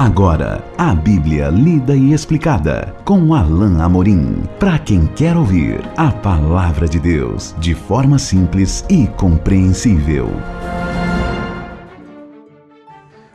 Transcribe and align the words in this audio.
Agora, 0.00 0.64
a 0.78 0.94
Bíblia 0.94 1.50
lida 1.50 1.94
e 1.94 2.14
explicada 2.14 2.96
com 3.04 3.34
Alain 3.34 3.82
Amorim. 3.82 4.44
Para 4.58 4.78
quem 4.78 5.06
quer 5.06 5.36
ouvir 5.36 5.82
a 5.94 6.10
palavra 6.10 6.88
de 6.88 6.98
Deus 6.98 7.54
de 7.58 7.74
forma 7.74 8.18
simples 8.18 8.82
e 8.88 9.06
compreensível. 9.06 10.30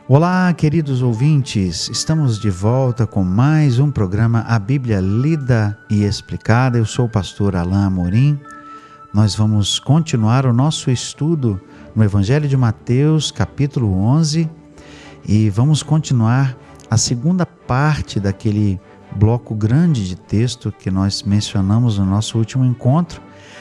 Olá, 0.08 0.52
queridos 0.54 1.02
ouvintes. 1.02 1.88
Estamos 1.88 2.36
de 2.36 2.50
volta 2.50 3.06
com 3.06 3.22
mais 3.22 3.78
um 3.78 3.88
programa 3.88 4.40
A 4.48 4.58
Bíblia 4.58 4.98
lida 4.98 5.78
e 5.88 6.02
explicada. 6.02 6.78
Eu 6.78 6.84
sou 6.84 7.06
o 7.06 7.08
pastor 7.08 7.54
Alain 7.54 7.84
Amorim. 7.84 8.40
Nós 9.14 9.36
vamos 9.36 9.78
continuar 9.78 10.44
o 10.44 10.52
nosso 10.52 10.90
estudo 10.90 11.60
no 11.94 12.02
Evangelho 12.02 12.48
de 12.48 12.56
Mateus, 12.56 13.30
capítulo 13.30 13.96
11, 14.00 14.50
e 15.28 15.50
vamos 15.50 15.82
continuar 15.82 16.56
a 16.88 16.96
segunda 16.96 17.44
parte 17.44 18.20
daquele 18.20 18.80
bloco 19.16 19.54
grande 19.54 20.06
de 20.06 20.14
texto 20.14 20.70
que 20.70 20.90
nós 20.90 21.24
mencionamos 21.24 21.98
no 21.98 22.04
nosso 22.04 22.38
último 22.38 22.64
encontro. 22.64 23.20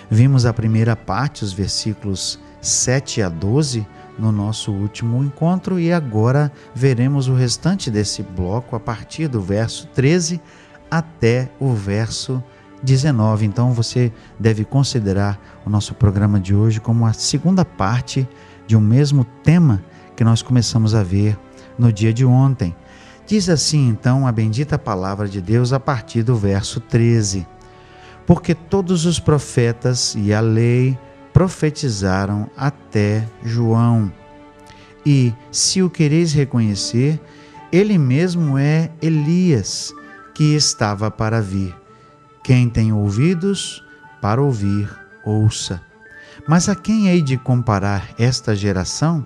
Vimos 0.10 0.46
a 0.46 0.54
primeira 0.54 0.96
parte, 0.96 1.44
os 1.44 1.54
versículos 1.54 2.40
7 2.62 3.24
a 3.24 3.30
12, 3.30 3.86
no 4.20 4.32
nosso 4.32 4.72
último 4.72 5.24
encontro, 5.24 5.80
e 5.80 5.92
agora 5.92 6.52
veremos 6.74 7.28
o 7.28 7.34
restante 7.34 7.90
desse 7.90 8.22
bloco 8.22 8.76
a 8.76 8.80
partir 8.80 9.28
do 9.28 9.42
verso 9.42 9.88
13 9.88 10.40
até 10.90 11.50
o 11.60 11.74
verso 11.74 12.44
19. 12.84 13.46
Então 13.46 13.72
você 13.72 14.14
deve 14.40 14.64
considerar 14.64 15.40
o 15.66 15.70
nosso 15.70 15.96
programa 15.96 16.40
de 16.40 16.54
hoje 16.54 16.80
como 16.80 17.08
a 17.08 17.14
segunda 17.14 17.66
parte 17.66 18.28
de 18.68 18.78
um 18.78 18.82
mesmo 18.82 19.24
tema 19.44 19.84
que 20.16 20.24
nós 20.24 20.42
começamos 20.42 20.94
a 20.94 21.04
ver 21.04 21.38
no 21.78 21.92
dia 21.92 22.14
de 22.14 22.26
ontem. 22.26 22.76
Diz 23.28 23.50
assim 23.50 23.90
então 23.90 24.28
a 24.28 24.32
bendita 24.32 24.78
palavra 24.78 25.28
de 25.28 25.42
Deus 25.42 25.74
a 25.74 25.80
partir 25.80 26.24
do 26.24 26.36
verso 26.36 26.80
13: 26.80 27.46
Porque 28.26 28.54
todos 28.54 29.06
os 29.06 29.20
profetas 29.20 30.16
e 30.16 30.34
a 30.34 30.42
lei 30.42 30.98
profetizaram 31.34 32.50
até 32.56 33.28
João. 33.44 34.12
E, 35.06 35.34
se 35.52 35.84
o 35.84 35.90
quereis 35.90 36.34
reconhecer, 36.34 37.20
ele 37.72 37.98
mesmo 37.98 38.58
é 38.58 38.90
Elias, 39.02 39.94
que 40.34 40.56
estava 40.56 41.12
para 41.12 41.42
vir. 41.42 41.76
Quem 42.44 42.70
tem 42.70 42.94
ouvidos 42.94 43.84
para 44.22 44.42
ouvir, 44.42 44.90
ouça. 45.26 45.82
Mas 46.48 46.70
a 46.70 46.76
quem 46.76 47.10
hei 47.10 47.22
de 47.22 47.38
comparar 47.38 48.10
esta 48.18 48.56
geração? 48.56 49.26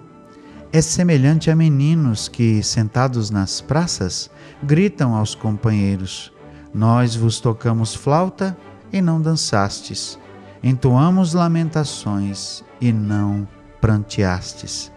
É 0.72 0.82
semelhante 0.82 1.50
a 1.50 1.56
meninos 1.56 2.28
que, 2.28 2.62
sentados 2.62 3.32
nas 3.32 3.60
praças, 3.60 4.30
gritam 4.62 5.16
aos 5.16 5.34
companheiros: 5.34 6.32
Nós 6.72 7.16
vos 7.16 7.40
tocamos 7.40 7.96
flauta 7.96 8.56
e 8.94 9.02
não 9.02 9.20
dançastes, 9.20 10.20
entoamos 10.62 11.34
lamentações 11.34 12.64
e 12.80 12.94
não 12.94 13.48
pranteastes. 13.82 14.92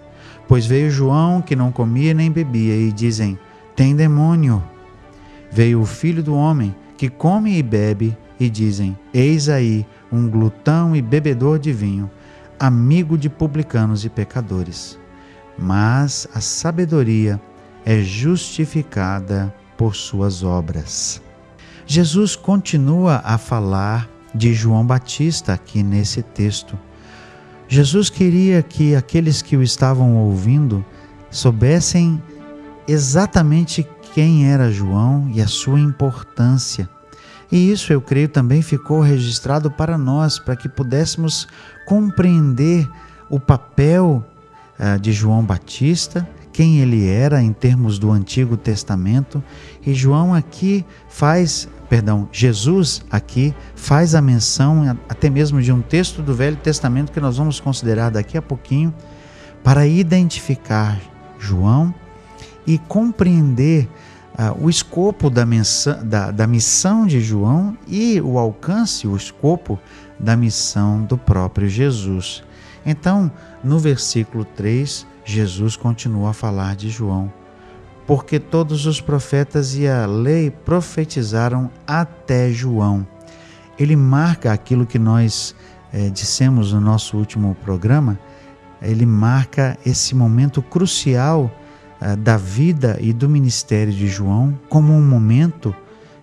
Pois 0.47 0.67
veio 0.67 0.91
João 0.91 1.41
que 1.41 1.57
não 1.57 1.73
comia 1.73 2.13
nem 2.13 2.31
bebia, 2.31 2.77
e 2.77 2.93
dizem: 2.93 3.39
Tem 3.75 3.97
demônio. 3.97 4.63
Veio 5.51 5.81
o 5.81 5.87
filho 5.87 6.23
do 6.23 6.35
homem 6.35 6.75
que 6.99 7.09
come 7.09 7.57
e 7.57 7.63
bebe, 7.63 8.15
e 8.39 8.51
dizem: 8.51 8.95
Eis 9.15 9.49
aí 9.49 9.87
um 10.13 10.29
glutão 10.29 10.95
e 10.95 11.01
bebedor 11.01 11.59
de 11.59 11.73
vinho, 11.73 12.11
amigo 12.61 13.17
de 13.17 13.31
publicanos 13.31 14.05
e 14.05 14.11
pecadores. 14.11 15.01
Mas 15.59 16.27
a 16.35 16.41
sabedoria 16.41 17.41
é 17.85 18.01
justificada 18.01 19.55
por 19.77 19.95
suas 19.95 20.43
obras. 20.43 21.21
Jesus 21.87 22.37
continua 22.37 23.21
a 23.25 23.37
falar 23.37 24.09
de 24.35 24.55
João 24.55 24.87
Batista 24.87 25.53
aqui 25.53 25.83
nesse 25.83 26.23
texto. 26.23 26.79
Jesus 27.69 28.09
queria 28.09 28.63
que 28.63 28.95
aqueles 28.95 29.43
que 29.43 29.57
o 29.57 29.63
estavam 29.63 30.17
ouvindo 30.17 30.85
soubessem 31.31 32.23
exatamente 32.87 33.87
quem 34.15 34.51
era 34.51 34.71
João 34.71 35.31
e 35.33 35.41
a 35.41 35.47
sua 35.47 35.81
importância. 35.81 36.89
E 37.51 37.71
isso, 37.71 37.93
eu 37.93 38.01
creio, 38.01 38.29
também 38.29 38.63
ficou 38.63 39.01
registrado 39.01 39.71
para 39.71 39.99
nós, 39.99 40.39
para 40.39 40.57
que 40.57 40.69
pudéssemos 40.69 41.47
compreender 41.87 42.89
o 43.29 43.39
papel 43.39 44.25
de 45.01 45.13
João 45.13 45.45
Batista, 45.45 46.29
quem 46.53 46.81
ele 46.81 47.09
era 47.09 47.43
em 47.43 47.53
termos 47.53 47.99
do 47.99 48.11
Antigo 48.11 48.57
Testamento. 48.57 49.43
E 49.85 49.95
João 49.95 50.35
aqui 50.35 50.85
faz, 51.09 51.69
perdão, 51.89 52.29
Jesus 52.31 53.03
aqui 53.11 53.55
faz 53.75 54.15
a 54.15 54.21
menção 54.21 54.99
até 55.09 55.31
mesmo 55.31 55.63
de 55.63 55.73
um 55.73 55.81
texto 55.81 56.23
do 56.23 56.35
Velho 56.35 56.57
Testamento 56.57 57.11
que 57.11 57.21
nós 57.21 57.39
vamos 57.39 57.59
considerar 57.59 58.11
daqui 58.11 58.37
a 58.37 58.43
pouquinho, 58.43 58.93
para 59.65 59.87
identificar 59.87 61.01
João 61.39 61.95
e 62.67 62.79
compreender 62.79 63.89
uh, 64.35 64.65
o 64.65 64.69
escopo 64.69 65.31
da, 65.31 65.45
da, 66.05 66.31
da 66.31 66.47
missão 66.47 67.07
de 67.07 67.21
João 67.21 67.77
e 67.87 68.21
o 68.21 68.39
alcance, 68.39 69.07
o 69.07 69.17
escopo 69.17 69.79
da 70.19 70.37
missão 70.37 71.03
do 71.03 71.17
próprio 71.17 71.69
Jesus. 71.69 72.43
Então, 72.85 73.31
no 73.63 73.79
versículo 73.79 74.45
3, 74.45 75.07
Jesus 75.25 75.77
continua 75.77 76.31
a 76.31 76.35
falar 76.35 76.75
de 76.77 76.91
João. 76.91 77.33
Porque 78.07 78.39
todos 78.39 78.87
os 78.87 79.01
profetas 79.01 79.77
e 79.77 79.87
a 79.87 80.07
lei 80.07 80.51
profetizaram 80.51 81.71
até 81.87 82.51
João. 82.51 83.07
Ele 83.79 83.95
marca 83.97 84.53
aquilo 84.53 84.85
que 84.85 84.99
nós 84.99 85.55
é, 85.93 86.11
dissemos 86.11 86.73
no 86.73 86.81
nosso 86.81 87.17
último 87.17 87.57
programa, 87.63 88.19
ele 88.83 89.07
marca 89.07 89.79
esse 89.87 90.15
momento 90.15 90.61
crucial 90.61 91.51
eh, 92.01 92.17
da 92.17 92.37
vida 92.37 92.99
e 93.01 93.13
do 93.13 93.29
ministério 93.29 93.93
de 93.93 94.09
João 94.09 94.59
como 94.69 94.93
um 94.93 95.01
momento 95.01 95.75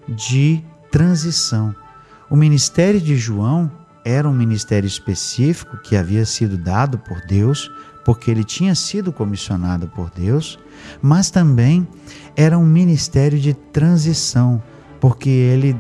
de 0.08 0.62
transição. 0.92 1.74
O 2.30 2.36
ministério 2.36 3.00
de 3.00 3.16
João 3.16 3.72
era 4.04 4.28
um 4.28 4.34
ministério 4.34 4.88
específico 4.88 5.78
que 5.78 5.96
havia 5.96 6.26
sido 6.26 6.58
dado 6.58 6.98
por 6.98 7.22
Deus, 7.26 7.72
porque 8.06 8.32
ele 8.32 8.44
tinha 8.44 8.74
sido 8.74 9.12
comissionado 9.12 9.88
por 9.88 10.10
Deus, 10.10 10.58
mas 11.02 11.30
também 11.30 11.88
era 12.36 12.58
um 12.58 12.66
ministério 12.66 13.38
de 13.38 13.54
transição, 13.54 14.62
porque 15.00 15.30
ele 15.30 15.78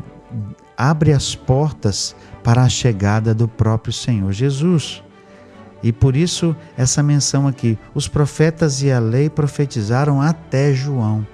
abre 0.77 1.11
as 1.11 1.35
portas 1.35 2.15
para 2.43 2.63
a 2.63 2.69
chegada 2.69 3.33
do 3.33 3.47
próprio 3.47 3.91
Senhor 3.91 4.31
Jesus. 4.31 5.03
E 5.81 5.91
por 5.91 6.15
isso 6.15 6.55
essa 6.77 7.01
menção 7.01 7.47
aqui: 7.47 7.77
os 7.93 8.07
profetas 8.07 8.81
e 8.81 8.91
a 8.91 8.99
lei 8.99 9.29
profetizaram 9.29 10.21
até 10.21 10.73
João. 10.73 11.25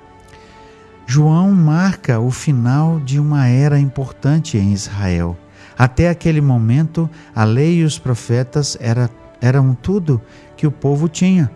João 1.07 1.51
marca 1.51 2.19
o 2.19 2.31
final 2.31 2.99
de 2.99 3.19
uma 3.19 3.47
era 3.47 3.79
importante 3.79 4.57
em 4.57 4.73
Israel. 4.73 5.37
Até 5.77 6.09
aquele 6.09 6.41
momento, 6.41 7.09
a 7.35 7.43
lei 7.43 7.79
e 7.79 7.83
os 7.83 7.99
profetas 7.99 8.77
era, 8.79 9.09
eram 9.41 9.73
tudo 9.73 10.21
que 10.55 10.65
o 10.65 10.71
povo 10.71 11.09
tinha. 11.09 11.51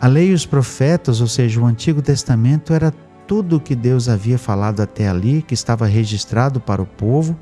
A 0.00 0.06
lei 0.06 0.30
e 0.30 0.34
os 0.34 0.46
profetas, 0.46 1.20
ou 1.20 1.26
seja, 1.26 1.60
o 1.60 1.66
Antigo 1.66 2.02
Testamento, 2.02 2.72
era 2.72 2.92
tudo 3.26 3.60
que 3.60 3.74
Deus 3.74 4.08
havia 4.08 4.38
falado 4.38 4.80
até 4.80 5.08
ali, 5.08 5.42
que 5.42 5.54
estava 5.54 5.86
registrado 5.86 6.60
para 6.60 6.82
o 6.82 6.86
povo, 6.86 7.36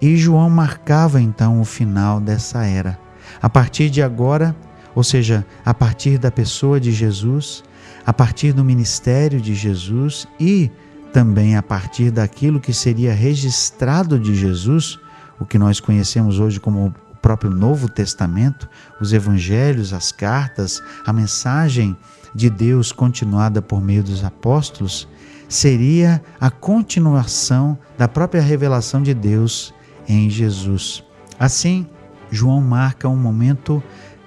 e 0.00 0.16
João 0.16 0.48
marcava 0.50 1.20
então 1.20 1.60
o 1.60 1.64
final 1.64 2.20
dessa 2.20 2.64
era. 2.64 2.98
A 3.40 3.48
partir 3.48 3.90
de 3.90 4.02
agora, 4.02 4.54
ou 4.94 5.02
seja, 5.02 5.46
a 5.64 5.72
partir 5.72 6.18
da 6.18 6.30
pessoa 6.30 6.80
de 6.80 6.92
Jesus, 6.92 7.64
a 8.04 8.12
partir 8.12 8.52
do 8.52 8.64
ministério 8.64 9.40
de 9.40 9.54
Jesus 9.54 10.26
e 10.38 10.70
também 11.12 11.56
a 11.56 11.62
partir 11.62 12.10
daquilo 12.10 12.60
que 12.60 12.72
seria 12.72 13.12
registrado 13.12 14.18
de 14.18 14.34
Jesus, 14.34 14.98
o 15.38 15.46
que 15.46 15.58
nós 15.58 15.80
conhecemos 15.80 16.38
hoje 16.38 16.58
como 16.60 16.86
o 16.86 17.16
próprio 17.16 17.50
Novo 17.50 17.88
Testamento, 17.88 18.68
os 19.00 19.12
evangelhos, 19.12 19.92
as 19.92 20.12
cartas, 20.12 20.82
a 21.04 21.12
mensagem 21.12 21.96
de 22.34 22.48
Deus 22.48 22.92
continuada 22.92 23.60
por 23.60 23.80
meio 23.80 24.02
dos 24.02 24.24
apóstolos, 24.24 25.08
seria 25.48 26.22
a 26.40 26.50
continuação 26.50 27.78
da 27.96 28.06
própria 28.06 28.42
revelação 28.42 29.02
de 29.02 29.14
Deus 29.14 29.74
em 30.06 30.28
Jesus. 30.28 31.02
Assim, 31.38 31.86
João 32.30 32.60
marca 32.60 33.08
um 33.08 33.16
momento 33.16 33.82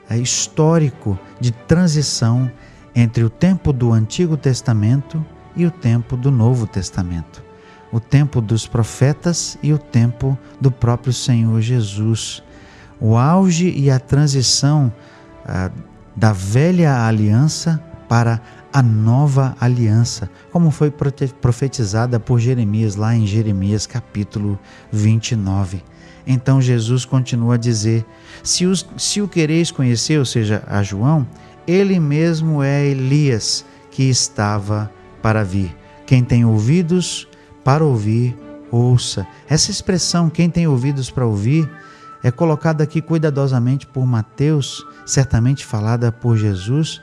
é, 0.09 0.17
histórico 0.17 1.17
de 1.39 1.51
transição 1.51 2.51
entre 2.95 3.23
o 3.23 3.29
tempo 3.29 3.71
do 3.71 3.93
Antigo 3.93 4.35
Testamento 4.35 5.23
e 5.55 5.65
o 5.65 5.71
tempo 5.71 6.17
do 6.17 6.31
Novo 6.31 6.67
Testamento, 6.67 7.43
o 7.91 7.99
tempo 7.99 8.41
dos 8.41 8.65
profetas 8.65 9.57
e 9.61 9.73
o 9.73 9.77
tempo 9.77 10.37
do 10.59 10.71
próprio 10.71 11.11
Senhor 11.11 11.59
Jesus. 11.61 12.41
O 12.99 13.17
auge 13.17 13.73
e 13.75 13.89
a 13.89 13.99
transição 13.99 14.91
ah, 15.45 15.71
da 16.15 16.31
velha 16.31 17.05
aliança 17.05 17.81
para 18.07 18.41
a 18.73 18.81
nova 18.81 19.55
aliança, 19.59 20.29
como 20.51 20.71
foi 20.71 20.91
profetizada 21.41 22.19
por 22.19 22.39
Jeremias 22.39 22.95
lá 22.95 23.15
em 23.15 23.27
Jeremias 23.27 23.85
capítulo 23.85 24.57
29. 24.91 25.83
Então 26.25 26.61
Jesus 26.61 27.03
continua 27.03 27.55
a 27.55 27.57
dizer: 27.57 28.05
se, 28.43 28.65
os, 28.65 28.85
se 28.97 29.21
o 29.21 29.27
quereis 29.27 29.71
conhecer, 29.71 30.19
ou 30.19 30.25
seja, 30.25 30.63
a 30.67 30.81
João, 30.83 31.27
ele 31.67 31.99
mesmo 31.99 32.63
é 32.63 32.85
Elias 32.85 33.65
que 33.89 34.03
estava 34.03 34.91
para 35.21 35.43
vir. 35.43 35.75
Quem 36.05 36.23
tem 36.23 36.45
ouvidos 36.45 37.27
para 37.63 37.83
ouvir, 37.83 38.37
ouça. 38.71 39.27
Essa 39.49 39.71
expressão, 39.71 40.29
quem 40.29 40.49
tem 40.49 40.67
ouvidos 40.67 41.09
para 41.09 41.25
ouvir, 41.25 41.69
é 42.23 42.29
colocada 42.31 42.83
aqui 42.83 43.01
cuidadosamente 43.01 43.87
por 43.87 44.05
Mateus, 44.05 44.85
certamente 45.05 45.65
falada 45.65 46.11
por 46.11 46.37
Jesus, 46.37 47.01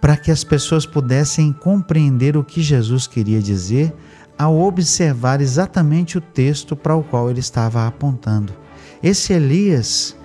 para 0.00 0.16
que 0.16 0.30
as 0.30 0.44
pessoas 0.44 0.86
pudessem 0.86 1.52
compreender 1.52 2.36
o 2.36 2.44
que 2.44 2.62
Jesus 2.62 3.06
queria 3.06 3.40
dizer 3.40 3.94
ao 4.38 4.56
observar 4.60 5.40
exatamente 5.40 6.16
o 6.16 6.20
texto 6.20 6.76
para 6.76 6.94
o 6.94 7.02
qual 7.02 7.28
ele 7.28 7.40
estava 7.40 7.86
apontando. 7.86 8.54
Esse 9.02 9.32
Elias, 9.32 10.16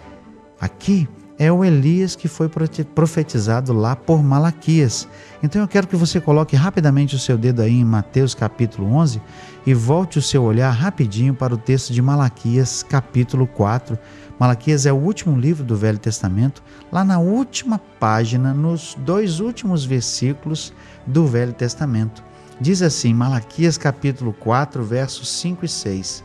aqui, 0.61 1.09
é 1.37 1.51
o 1.51 1.63
Elias 1.63 2.15
que 2.15 2.27
foi 2.27 2.49
profetizado 2.93 3.73
lá 3.73 3.95
por 3.95 4.23
Malaquias. 4.23 5.07
Então 5.41 5.61
eu 5.61 5.67
quero 5.67 5.87
que 5.87 5.95
você 5.95 6.21
coloque 6.21 6.55
rapidamente 6.55 7.15
o 7.15 7.19
seu 7.19 7.37
dedo 7.37 7.61
aí 7.61 7.79
em 7.79 7.85
Mateus 7.85 8.35
capítulo 8.35 8.93
11 8.93 9.21
e 9.65 9.73
volte 9.73 10.19
o 10.19 10.21
seu 10.21 10.43
olhar 10.43 10.69
rapidinho 10.71 11.33
para 11.33 11.53
o 11.53 11.57
texto 11.57 11.91
de 11.91 12.01
Malaquias 12.01 12.83
capítulo 12.83 13.47
4. 13.47 13.97
Malaquias 14.39 14.85
é 14.85 14.93
o 14.93 14.97
último 14.97 15.37
livro 15.39 15.63
do 15.63 15.75
Velho 15.75 15.99
Testamento, 15.99 16.63
lá 16.91 17.03
na 17.03 17.19
última 17.19 17.79
página, 17.99 18.53
nos 18.53 18.95
dois 18.99 19.39
últimos 19.39 19.85
versículos 19.85 20.73
do 21.05 21.25
Velho 21.25 21.53
Testamento. 21.53 22.23
Diz 22.59 22.81
assim, 22.81 23.13
Malaquias 23.13 23.77
capítulo 23.77 24.33
4, 24.33 24.83
versos 24.83 25.29
5 25.29 25.65
e 25.65 25.67
6. 25.67 26.23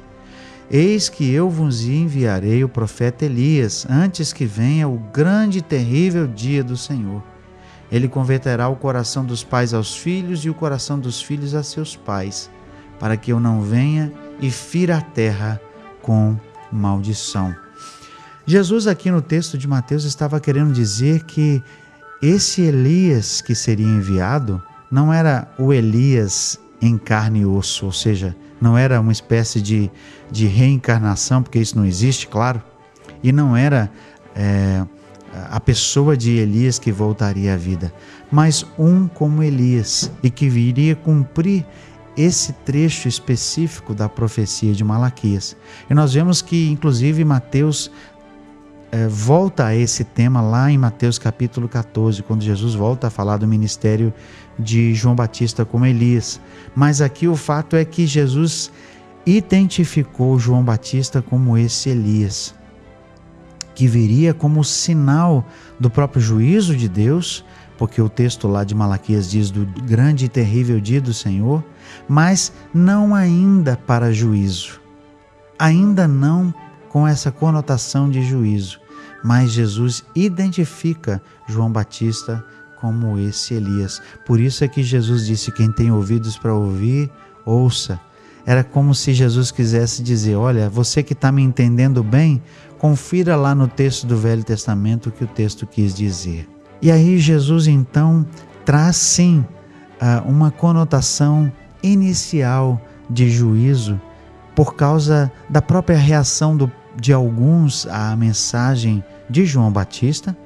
Eis 0.70 1.08
que 1.08 1.30
eu 1.32 1.48
vos 1.48 1.84
enviarei 1.84 2.62
o 2.62 2.68
profeta 2.68 3.24
Elias, 3.24 3.86
antes 3.88 4.34
que 4.34 4.44
venha 4.44 4.86
o 4.86 4.98
grande 4.98 5.58
e 5.60 5.62
terrível 5.62 6.26
dia 6.26 6.62
do 6.62 6.76
Senhor. 6.76 7.22
Ele 7.90 8.06
converterá 8.06 8.68
o 8.68 8.76
coração 8.76 9.24
dos 9.24 9.42
pais 9.42 9.72
aos 9.72 9.96
filhos 9.96 10.44
e 10.44 10.50
o 10.50 10.54
coração 10.54 10.98
dos 10.98 11.22
filhos 11.22 11.54
a 11.54 11.62
seus 11.62 11.96
pais, 11.96 12.50
para 13.00 13.16
que 13.16 13.32
eu 13.32 13.40
não 13.40 13.62
venha 13.62 14.12
e 14.42 14.50
fira 14.50 14.98
a 14.98 15.00
terra 15.00 15.58
com 16.02 16.36
maldição. 16.70 17.56
Jesus, 18.44 18.86
aqui 18.86 19.10
no 19.10 19.22
texto 19.22 19.56
de 19.56 19.66
Mateus, 19.66 20.04
estava 20.04 20.38
querendo 20.38 20.72
dizer 20.72 21.24
que 21.24 21.62
esse 22.20 22.60
Elias 22.60 23.40
que 23.40 23.54
seria 23.54 23.86
enviado 23.86 24.62
não 24.90 25.10
era 25.10 25.48
o 25.58 25.72
Elias 25.72 26.60
em 26.80 26.98
carne 26.98 27.40
e 27.40 27.46
osso, 27.46 27.86
ou 27.86 27.92
seja, 27.92 28.36
não 28.60 28.76
era 28.76 29.00
uma 29.00 29.12
espécie 29.12 29.60
de, 29.60 29.90
de 30.30 30.46
reencarnação, 30.46 31.42
porque 31.42 31.58
isso 31.58 31.76
não 31.76 31.84
existe, 31.84 32.26
claro, 32.26 32.62
e 33.22 33.32
não 33.32 33.56
era 33.56 33.90
é, 34.34 34.84
a 35.50 35.60
pessoa 35.60 36.16
de 36.16 36.36
Elias 36.36 36.78
que 36.78 36.92
voltaria 36.92 37.54
à 37.54 37.56
vida, 37.56 37.92
mas 38.30 38.66
um 38.78 39.08
como 39.08 39.42
Elias 39.42 40.10
e 40.22 40.30
que 40.30 40.48
viria 40.48 40.94
cumprir 40.94 41.64
esse 42.16 42.52
trecho 42.52 43.06
específico 43.06 43.94
da 43.94 44.08
profecia 44.08 44.72
de 44.72 44.82
Malaquias. 44.82 45.56
E 45.88 45.94
nós 45.94 46.12
vemos 46.12 46.42
que, 46.42 46.68
inclusive, 46.68 47.24
Mateus 47.24 47.90
é, 48.90 49.06
volta 49.06 49.66
a 49.66 49.76
esse 49.76 50.02
tema 50.04 50.40
lá 50.40 50.70
em 50.70 50.78
Mateus 50.78 51.18
capítulo 51.18 51.68
14, 51.68 52.22
quando 52.22 52.42
Jesus 52.42 52.74
volta 52.74 53.08
a 53.08 53.10
falar 53.10 53.36
do 53.36 53.46
ministério 53.46 54.12
de 54.58 54.94
João 54.94 55.14
Batista 55.14 55.64
como 55.64 55.86
Elias. 55.86 56.40
Mas 56.74 57.00
aqui 57.00 57.28
o 57.28 57.36
fato 57.36 57.76
é 57.76 57.84
que 57.84 58.06
Jesus 58.06 58.70
identificou 59.26 60.38
João 60.38 60.64
Batista 60.64 61.20
como 61.20 61.58
esse 61.58 61.90
Elias, 61.90 62.54
que 63.74 63.86
viria 63.86 64.32
como 64.32 64.64
sinal 64.64 65.46
do 65.78 65.90
próprio 65.90 66.22
juízo 66.22 66.74
de 66.74 66.88
Deus, 66.88 67.44
porque 67.76 68.00
o 68.00 68.08
texto 68.08 68.48
lá 68.48 68.64
de 68.64 68.74
Malaquias 68.74 69.30
diz 69.30 69.50
do 69.50 69.66
grande 69.84 70.24
e 70.24 70.28
terrível 70.28 70.80
dia 70.80 71.00
do 71.00 71.12
Senhor, 71.12 71.62
mas 72.08 72.52
não 72.72 73.14
ainda 73.14 73.76
para 73.76 74.12
juízo. 74.12 74.80
Ainda 75.58 76.08
não 76.08 76.52
com 76.88 77.06
essa 77.06 77.30
conotação 77.30 78.08
de 78.10 78.22
juízo, 78.22 78.80
mas 79.22 79.50
Jesus 79.50 80.04
identifica 80.14 81.22
João 81.46 81.70
Batista 81.70 82.44
como 82.80 83.18
esse 83.18 83.54
Elias. 83.54 84.00
Por 84.24 84.40
isso 84.40 84.64
é 84.64 84.68
que 84.68 84.82
Jesus 84.82 85.26
disse: 85.26 85.52
Quem 85.52 85.70
tem 85.70 85.90
ouvidos 85.90 86.38
para 86.38 86.54
ouvir, 86.54 87.10
ouça. 87.44 88.00
Era 88.46 88.64
como 88.64 88.94
se 88.94 89.12
Jesus 89.12 89.50
quisesse 89.50 90.02
dizer: 90.02 90.36
Olha, 90.36 90.70
você 90.70 91.02
que 91.02 91.12
está 91.12 91.30
me 91.30 91.42
entendendo 91.42 92.02
bem, 92.02 92.42
confira 92.78 93.36
lá 93.36 93.54
no 93.54 93.68
texto 93.68 94.06
do 94.06 94.16
Velho 94.16 94.44
Testamento 94.44 95.08
o 95.08 95.12
que 95.12 95.24
o 95.24 95.28
texto 95.28 95.66
quis 95.66 95.94
dizer. 95.94 96.48
E 96.80 96.90
aí 96.90 97.18
Jesus 97.18 97.66
então 97.66 98.24
traz 98.64 98.96
sim 98.96 99.44
ah, 100.00 100.22
uma 100.24 100.50
conotação 100.50 101.52
inicial 101.82 102.80
de 103.10 103.28
juízo 103.30 104.00
por 104.58 104.74
causa 104.74 105.30
da 105.48 105.62
própria 105.62 105.96
reação 105.96 106.56
do, 106.56 106.68
de 106.96 107.12
alguns 107.12 107.86
à 107.86 108.16
mensagem 108.16 109.04
de 109.30 109.46
João 109.46 109.70
Batista 109.70 110.36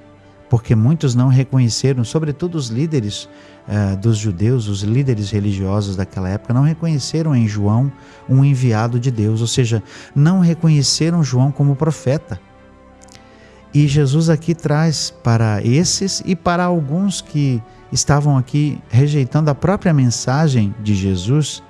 porque 0.50 0.75
muitos 0.75 1.14
não 1.14 1.29
reconheceram, 1.29 2.05
sobretudo 2.05 2.56
os 2.56 2.69
líderes 2.69 3.26
uh, 3.67 3.97
dos 3.97 4.19
judeus, 4.19 4.69
os 4.69 4.82
líderes 4.82 5.31
religiosos 5.31 5.97
daquela 5.97 6.29
época, 6.29 6.53
não 6.53 6.61
reconheceram 6.61 7.35
em 7.35 7.49
João 7.49 7.91
um 8.29 8.44
enviado 8.44 9.00
de 9.00 9.11
Deus, 9.11 9.41
ou 9.41 9.47
seja, 9.47 9.82
não 10.15 10.41
reconheceram 10.41 11.25
João 11.25 11.50
como 11.50 11.75
profeta. 11.75 12.38
E 13.73 13.88
Jesus 13.88 14.29
aqui 14.29 14.55
traz 14.55 15.11
para 15.23 15.62
esses 15.65 16.23
e 16.26 16.37
para 16.37 16.65
alguns 16.65 17.23
que 17.23 17.62
estavam 17.91 18.37
aqui 18.37 18.79
rejeitando 18.91 19.49
a 19.49 19.55
própria 19.55 19.94
mensagem 19.94 20.75
de 20.82 20.94
Jesus, 20.94 21.62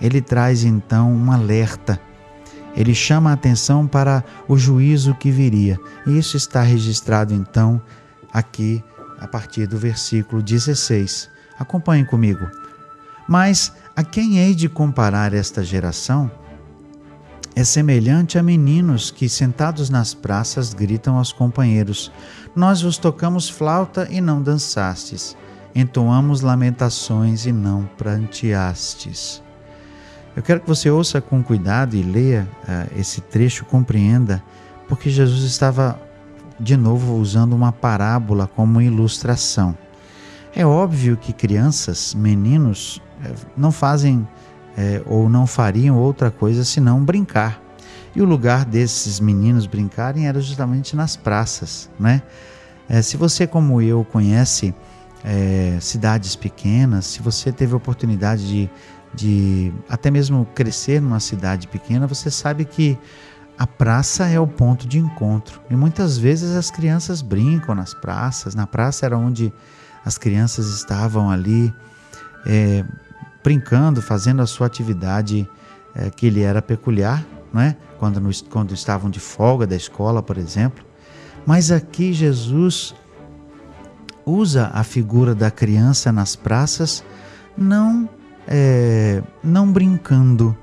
ele 0.00 0.20
traz 0.20 0.64
então 0.64 1.12
um 1.12 1.32
alerta. 1.32 2.00
Ele 2.76 2.94
chama 2.94 3.30
a 3.30 3.34
atenção 3.34 3.86
para 3.86 4.22
o 4.46 4.56
juízo 4.56 5.14
que 5.14 5.30
viria. 5.30 5.80
E 6.06 6.18
isso 6.18 6.36
está 6.36 6.62
registrado 6.62 7.32
então 7.32 7.80
aqui 8.32 8.84
a 9.18 9.26
partir 9.26 9.66
do 9.66 9.78
versículo 9.78 10.42
16. 10.42 11.30
Acompanhe 11.58 12.04
comigo. 12.04 12.46
Mas 13.26 13.72
a 13.94 14.04
quem 14.04 14.38
hei 14.38 14.54
de 14.54 14.68
comparar 14.68 15.32
esta 15.32 15.64
geração? 15.64 16.30
É 17.54 17.64
semelhante 17.64 18.38
a 18.38 18.42
meninos 18.42 19.10
que, 19.10 19.30
sentados 19.30 19.88
nas 19.88 20.12
praças, 20.12 20.74
gritam 20.74 21.16
aos 21.16 21.32
companheiros: 21.32 22.12
Nós 22.54 22.82
vos 22.82 22.98
tocamos 22.98 23.48
flauta 23.48 24.06
e 24.10 24.20
não 24.20 24.42
dançastes, 24.42 25.34
entoamos 25.74 26.42
lamentações 26.42 27.46
e 27.46 27.52
não 27.52 27.88
pranteastes. 27.96 29.42
Eu 30.36 30.42
quero 30.42 30.60
que 30.60 30.68
você 30.68 30.90
ouça 30.90 31.20
com 31.20 31.42
cuidado 31.42 31.96
e 31.96 32.02
leia 32.02 32.46
uh, 32.68 33.00
esse 33.00 33.22
trecho, 33.22 33.64
compreenda, 33.64 34.42
porque 34.86 35.08
Jesus 35.08 35.42
estava 35.44 35.98
de 36.60 36.76
novo 36.76 37.14
usando 37.16 37.54
uma 37.54 37.72
parábola 37.72 38.46
como 38.46 38.80
ilustração. 38.80 39.76
É 40.54 40.64
óbvio 40.64 41.16
que 41.16 41.32
crianças, 41.32 42.14
meninos, 42.14 43.02
eh, 43.22 43.34
não 43.56 43.70
fazem 43.70 44.26
é, 44.76 45.02
ou 45.06 45.28
não 45.28 45.46
fariam 45.46 45.96
outra 45.96 46.30
coisa 46.30 46.64
senão 46.64 47.02
brincar. 47.02 47.60
E 48.14 48.22
o 48.22 48.24
lugar 48.24 48.64
desses 48.64 49.20
meninos 49.20 49.66
brincarem 49.66 50.26
era 50.26 50.40
justamente 50.40 50.96
nas 50.96 51.16
praças, 51.16 51.90
né? 51.98 52.22
É, 52.88 53.02
se 53.02 53.16
você, 53.16 53.46
como 53.46 53.82
eu, 53.82 54.04
conhece 54.04 54.74
é, 55.24 55.76
cidades 55.80 56.36
pequenas, 56.36 57.06
se 57.06 57.20
você 57.20 57.50
teve 57.50 57.74
a 57.74 57.76
oportunidade 57.76 58.46
de, 58.46 58.70
de 59.16 59.72
até 59.88 60.10
mesmo 60.10 60.46
crescer 60.54 61.00
numa 61.00 61.18
cidade 61.18 61.66
pequena, 61.66 62.06
você 62.06 62.30
sabe 62.30 62.64
que 62.64 62.98
a 63.58 63.66
praça 63.66 64.28
é 64.28 64.38
o 64.38 64.46
ponto 64.46 64.86
de 64.86 64.98
encontro 64.98 65.60
e 65.70 65.74
muitas 65.74 66.18
vezes 66.18 66.54
as 66.54 66.70
crianças 66.70 67.22
brincam 67.22 67.74
nas 67.74 67.94
praças. 67.94 68.54
Na 68.54 68.66
praça 68.66 69.06
era 69.06 69.16
onde 69.16 69.52
as 70.04 70.18
crianças 70.18 70.68
estavam 70.68 71.30
ali 71.30 71.72
é, 72.44 72.84
brincando, 73.42 74.02
fazendo 74.02 74.42
a 74.42 74.46
sua 74.46 74.66
atividade 74.66 75.48
é, 75.94 76.10
que 76.10 76.28
lhe 76.28 76.42
era 76.42 76.60
peculiar, 76.60 77.24
não 77.52 77.62
é? 77.62 77.76
quando, 77.98 78.20
no, 78.20 78.30
quando 78.50 78.74
estavam 78.74 79.08
de 79.08 79.18
folga 79.18 79.66
da 79.66 79.74
escola, 79.74 80.22
por 80.22 80.36
exemplo. 80.36 80.84
Mas 81.46 81.70
aqui 81.70 82.12
Jesus 82.12 82.94
usa 84.24 84.70
a 84.74 84.82
figura 84.82 85.34
da 85.34 85.50
criança 85.50 86.12
nas 86.12 86.36
praças, 86.36 87.04
não, 87.56 88.08
é, 88.46 89.22
não 89.42 89.70
brincando, 89.70 90.56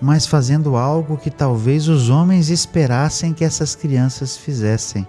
mas 0.00 0.26
fazendo 0.26 0.76
algo 0.76 1.16
que 1.16 1.30
talvez 1.30 1.88
os 1.88 2.10
homens 2.10 2.48
esperassem 2.50 3.32
que 3.32 3.44
essas 3.44 3.74
crianças 3.74 4.36
fizessem. 4.36 5.06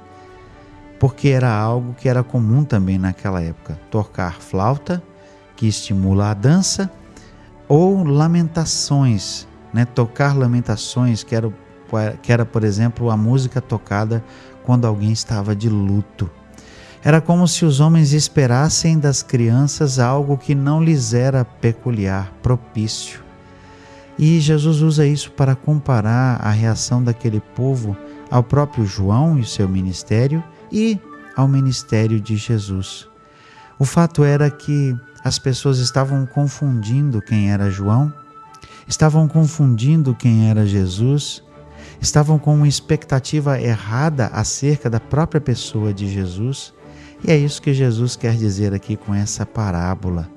porque 0.99 1.27
era 1.27 1.53
algo 1.53 1.93
que 1.93 2.07
era 2.07 2.23
comum 2.23 2.63
também 2.63 2.97
naquela 2.97 3.41
época: 3.41 3.79
tocar 3.91 4.41
flauta, 4.41 5.03
que 5.55 5.67
estimula 5.67 6.31
a 6.31 6.33
dança, 6.33 6.89
ou 7.67 8.03
lamentações, 8.03 9.47
né? 9.73 9.85
tocar 9.85 10.35
lamentações, 10.35 11.23
que 11.23 11.35
era, 11.35 11.51
que 12.21 12.31
era, 12.31 12.45
por 12.45 12.63
exemplo, 12.63 13.09
a 13.09 13.17
música 13.17 13.61
tocada 13.61 14.23
quando 14.63 14.85
alguém 14.85 15.11
estava 15.11 15.55
de 15.55 15.69
luto. 15.69 16.29
Era 17.05 17.21
como 17.21 17.47
se 17.47 17.63
os 17.63 17.79
homens 17.79 18.13
esperassem 18.13 18.97
das 18.97 19.21
crianças 19.21 19.99
algo 19.99 20.39
que 20.39 20.55
não 20.55 20.83
lhes 20.83 21.13
era 21.13 21.45
peculiar, 21.45 22.33
propício. 22.41 23.23
E 24.17 24.39
Jesus 24.39 24.81
usa 24.81 25.05
isso 25.05 25.29
para 25.33 25.55
comparar 25.55 26.41
a 26.41 26.49
reação 26.49 27.03
daquele 27.03 27.39
povo 27.39 27.95
ao 28.31 28.41
próprio 28.41 28.87
João 28.87 29.37
e 29.37 29.45
seu 29.45 29.69
ministério 29.69 30.43
e 30.71 30.99
ao 31.35 31.47
ministério 31.47 32.19
de 32.19 32.37
Jesus. 32.37 33.07
O 33.77 33.85
fato 33.85 34.23
era 34.23 34.49
que 34.49 34.97
as 35.23 35.37
pessoas 35.37 35.77
estavam 35.77 36.25
confundindo 36.25 37.21
quem 37.21 37.51
era 37.51 37.69
João, 37.69 38.11
estavam 38.87 39.27
confundindo 39.27 40.15
quem 40.15 40.49
era 40.49 40.65
Jesus, 40.65 41.43
estavam 42.01 42.39
com 42.39 42.55
uma 42.55 42.67
expectativa 42.67 43.61
errada 43.61 44.25
acerca 44.33 44.89
da 44.89 44.99
própria 44.99 45.39
pessoa 45.39 45.93
de 45.93 46.11
Jesus. 46.11 46.73
E 47.23 47.31
é 47.31 47.37
isso 47.37 47.61
que 47.61 47.73
Jesus 47.73 48.15
quer 48.15 48.35
dizer 48.35 48.73
aqui 48.73 48.95
com 48.95 49.13
essa 49.13 49.45
parábola. 49.45 50.29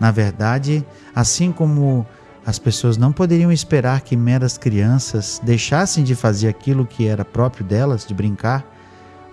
Na 0.00 0.10
verdade, 0.10 0.84
assim 1.14 1.52
como 1.52 2.06
as 2.44 2.58
pessoas 2.58 2.96
não 2.96 3.12
poderiam 3.12 3.52
esperar 3.52 4.00
que 4.00 4.16
meras 4.16 4.58
crianças 4.58 5.40
deixassem 5.44 6.02
de 6.02 6.14
fazer 6.14 6.48
aquilo 6.48 6.84
que 6.84 7.06
era 7.06 7.24
próprio 7.24 7.64
delas, 7.64 8.04
de 8.04 8.12
brincar, 8.12 8.66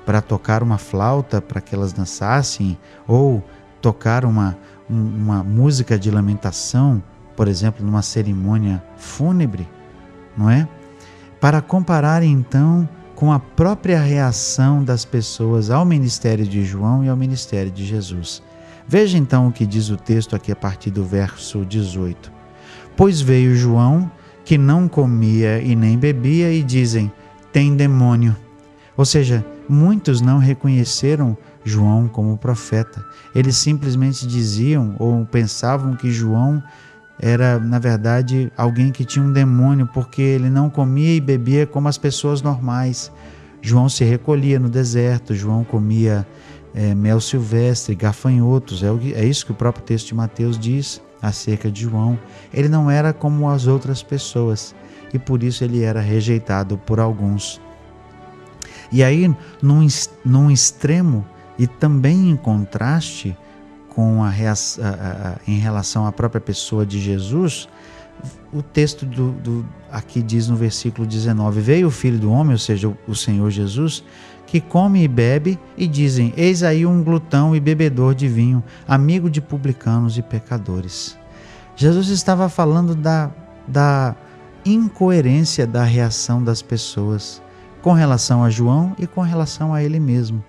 para 0.06 0.22
tocar 0.22 0.62
uma 0.62 0.78
flauta 0.78 1.42
para 1.42 1.62
que 1.62 1.74
elas 1.74 1.92
dançassem, 1.94 2.78
ou 3.08 3.44
tocar 3.82 4.26
uma, 4.26 4.58
uma 4.90 5.44
música 5.44 5.98
de 5.98 6.12
lamentação, 6.12 7.02
por 7.36 7.48
exemplo, 7.48 7.86
numa 7.86 8.02
cerimônia 8.02 8.84
fúnebre, 8.98 9.68
não 10.38 10.50
é? 10.50 10.68
Para 11.40 11.62
comparar 11.62 12.22
então 12.22 12.88
com 13.20 13.34
a 13.34 13.40
própria 13.40 14.00
reação 14.00 14.82
das 14.82 15.04
pessoas 15.04 15.70
ao 15.70 15.84
ministério 15.84 16.48
de 16.48 16.64
João 16.64 17.04
e 17.04 17.10
ao 17.10 17.18
ministério 17.18 17.70
de 17.70 17.86
Jesus. 17.86 18.42
Veja 18.88 19.18
então 19.18 19.50
o 19.50 19.52
que 19.52 19.66
diz 19.66 19.90
o 19.90 19.98
texto 19.98 20.38
aqui 20.38 20.54
a 20.54 20.56
partir 20.56 20.90
do 20.90 21.04
verso 21.04 21.66
18. 21.66 22.32
Pois 22.96 23.20
veio 23.20 23.58
João, 23.58 24.10
que 24.46 24.58
não 24.58 24.88
comia 24.88 25.62
e 25.62 25.76
nem 25.76 25.98
bebia, 25.98 26.50
e 26.54 26.64
dizem: 26.64 27.12
tem 27.52 27.76
demônio. 27.76 28.34
Ou 28.96 29.04
seja, 29.04 29.46
muitos 29.68 30.22
não 30.22 30.38
reconheceram 30.38 31.38
João 31.62 32.08
como 32.08 32.38
profeta. 32.38 33.04
Eles 33.36 33.58
simplesmente 33.58 34.26
diziam 34.26 34.96
ou 34.98 35.26
pensavam 35.26 35.94
que 35.94 36.10
João 36.10 36.64
era, 37.20 37.60
na 37.60 37.80
verdade, 37.80 38.52
alguém 38.56 38.92
que 38.92 39.04
tinha 39.04 39.24
um 39.24 39.32
demônio, 39.32 39.88
porque 39.94 40.22
ele 40.22 40.50
não 40.50 40.70
comia 40.70 41.16
e 41.16 41.20
bebia 41.20 41.68
como 41.68 41.90
as 41.90 41.98
pessoas 41.98 42.42
normais. 42.42 43.12
João 43.62 43.90
se 43.90 44.06
recolhia 44.06 44.58
no 44.58 44.70
deserto, 44.70 45.36
João 45.36 45.66
comia 45.66 46.26
é, 46.74 46.96
mel 46.96 47.20
silvestre, 47.20 47.94
gafanhotos, 47.94 48.84
é, 48.84 48.88
é 49.16 49.26
isso 49.26 49.46
que 49.46 49.52
o 49.52 49.56
próprio 49.56 49.84
texto 49.84 50.08
de 50.08 50.16
Mateus 50.16 50.58
diz 50.58 51.02
acerca 51.22 51.70
de 51.70 51.82
João. 51.82 52.18
Ele 52.54 52.70
não 52.70 52.90
era 52.90 53.12
como 53.12 53.50
as 53.50 53.68
outras 53.68 54.02
pessoas 54.02 54.74
e 55.14 55.20
por 55.20 55.44
isso 55.44 55.64
ele 55.64 55.84
era 55.84 56.00
rejeitado 56.00 56.78
por 56.78 57.02
alguns. 57.02 57.60
E 58.92 59.04
aí, 59.04 59.34
num, 59.62 59.86
num 60.24 60.50
extremo 60.50 61.26
e 61.58 61.68
também 61.68 62.30
em 62.30 62.36
contraste 62.36 63.38
com 63.90 64.24
a, 64.24 64.30
a, 64.30 64.32
a, 64.32 65.38
em 65.48 65.58
relação 65.58 66.06
à 66.06 66.12
própria 66.12 66.42
pessoa 66.42 66.86
de 66.86 67.00
Jesus, 67.00 67.68
o 68.52 68.62
texto 68.62 69.06
do, 69.06 69.32
do, 69.32 69.66
aqui 69.92 70.22
diz 70.22 70.48
no 70.48 70.56
versículo 70.56 71.08
19: 71.08 71.62
Veio 71.62 71.88
o 71.88 71.92
filho 71.92 72.20
do 72.20 72.32
homem, 72.32 72.54
ou 72.54 72.60
seja, 72.60 72.88
o, 72.88 72.98
o 73.08 73.16
Senhor 73.16 73.50
Jesus, 73.50 74.04
que 74.46 74.60
come 74.60 75.04
e 75.04 75.08
bebe, 75.08 75.60
e 75.78 75.88
dizem: 75.88 76.34
Eis 76.36 76.64
aí 76.64 76.86
um 76.86 77.04
glutão 77.04 77.56
e 77.56 77.60
bebedor 77.60 78.16
de 78.16 78.28
vinho, 78.28 78.64
amigo 78.88 79.30
de 79.30 79.42
publicanos 79.42 80.18
e 80.18 80.22
pecadores. 80.22 81.18
Jesus 81.76 82.10
estava 82.10 82.50
falando 82.50 82.94
da, 82.96 83.32
da 83.68 84.16
incoerência 84.66 85.66
da 85.66 85.84
reação 85.84 86.44
das 86.44 86.62
pessoas 86.62 87.42
com 87.82 87.94
relação 87.94 88.44
a 88.44 88.50
João 88.50 88.94
e 89.00 89.08
com 89.08 89.22
relação 89.22 89.74
a 89.74 89.82
ele 89.82 90.00
mesmo. 90.00 90.44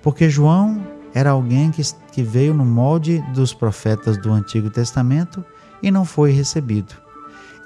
Porque 0.00 0.30
João 0.30 0.80
era 1.14 1.30
alguém 1.30 1.70
que, 1.70 1.82
que 2.10 2.22
veio 2.22 2.54
no 2.54 2.64
molde 2.64 3.22
dos 3.34 3.52
profetas 3.52 4.16
do 4.16 4.32
Antigo 4.32 4.70
Testamento 4.70 5.44
e 5.82 5.90
não 5.90 6.04
foi 6.04 6.30
recebido. 6.32 6.94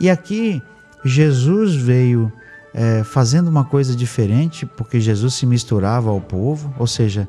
E 0.01 0.11
aqui 0.11 0.63
Jesus 1.05 1.75
veio 1.75 2.33
é, 2.75 3.03
fazendo 3.05 3.49
uma 3.49 3.65
coisa 3.65 3.95
diferente, 3.95 4.67
porque 4.67 5.01
Jesus 5.01 5.35
se 5.35 5.47
misturava 5.47 6.11
ao 6.11 6.21
povo, 6.21 6.75
ou 6.79 6.87
seja, 6.87 7.29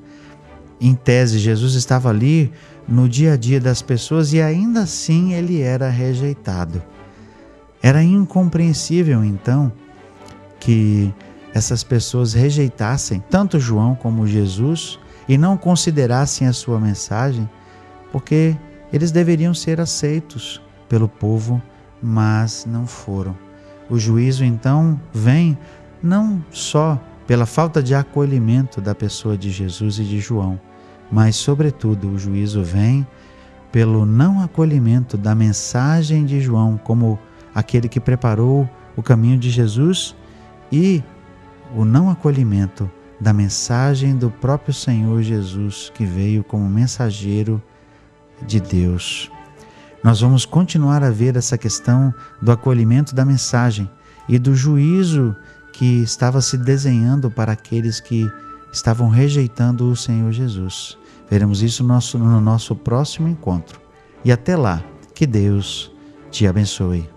em 0.80 0.94
tese, 0.94 1.40
Jesus 1.40 1.74
estava 1.74 2.10
ali 2.10 2.52
no 2.88 3.08
dia 3.10 3.34
a 3.34 3.38
dia 3.38 3.60
das 3.60 3.82
pessoas 3.82 4.34
e 4.34 4.42
ainda 4.42 4.82
assim 4.82 5.34
ele 5.34 5.62
era 5.62 5.90
rejeitado. 5.90 6.82
Era 7.82 8.04
incompreensível 8.04 9.24
então 9.24 9.72
que 10.60 11.14
essas 11.54 11.84
pessoas 11.84 12.34
rejeitassem 12.34 13.24
tanto 13.30 13.60
João 13.60 13.96
como 13.96 14.28
Jesus 14.28 15.00
e 15.28 15.38
não 15.38 15.58
considerassem 15.58 16.48
a 16.48 16.54
sua 16.54 16.80
mensagem, 16.80 17.50
porque 18.12 18.56
eles 18.92 19.12
deveriam 19.12 19.54
ser 19.54 19.82
aceitos 19.82 20.62
pelo 20.88 21.08
povo, 21.08 21.62
mas 22.02 22.66
não 22.66 22.88
foram. 22.88 23.36
O 23.90 23.98
juízo 23.98 24.44
então 24.44 25.00
vem 25.14 25.58
não 26.02 26.44
só 26.52 27.02
pela 27.26 27.46
falta 27.46 27.84
de 27.84 27.94
acolhimento 27.94 28.80
da 28.80 28.96
pessoa 28.96 29.38
de 29.38 29.50
Jesus 29.52 30.00
e 30.00 30.04
de 30.04 30.20
João, 30.20 30.60
mas, 31.12 31.36
sobretudo, 31.36 32.10
o 32.10 32.20
juízo 32.20 32.64
vem 32.64 33.06
pelo 33.72 34.06
não 34.06 34.42
acolhimento 34.42 35.18
da 35.18 35.36
mensagem 35.36 36.26
de 36.26 36.40
João 36.40 36.80
como 36.82 37.20
aquele 37.54 37.90
que 37.90 38.00
preparou 38.00 38.70
o 38.96 39.04
caminho 39.04 39.38
de 39.38 39.50
Jesus 39.50 40.16
e 40.72 41.04
o 41.76 41.84
não 41.84 42.10
acolhimento 42.10 42.90
da 43.20 43.34
mensagem 43.34 44.16
do 44.16 44.30
próprio 44.30 44.74
Senhor 44.74 45.22
Jesus 45.22 45.92
que 45.94 46.06
veio 46.06 46.44
como 46.44 46.70
mensageiro 46.70 47.62
de 48.46 48.60
Deus. 48.60 49.32
Nós 50.04 50.22
vamos 50.22 50.46
continuar 50.46 51.04
a 51.04 51.10
ver 51.10 51.36
essa 51.36 51.58
questão 51.58 52.14
do 52.42 52.52
acolhimento 52.52 53.16
da 53.16 53.26
mensagem 53.26 53.90
e 54.30 54.38
do 54.38 54.56
juízo 54.56 55.36
que 55.74 56.02
estava 56.02 56.42
se 56.42 56.58
desenhando 56.58 57.30
para 57.30 57.52
aqueles 57.52 58.00
que 58.00 58.30
estavam 58.72 59.10
rejeitando 59.10 59.90
o 59.90 59.96
Senhor 59.96 60.32
Jesus. 60.32 60.98
Veremos 61.30 61.62
isso 61.62 61.84
no 61.84 61.90
nosso, 61.90 62.18
no 62.18 62.42
nosso 62.42 62.76
próximo 62.76 63.28
encontro. 63.28 63.80
E 64.24 64.32
até 64.32 64.56
lá, 64.56 64.84
que 65.14 65.26
Deus 65.26 65.92
te 66.32 66.48
abençoe. 66.48 67.17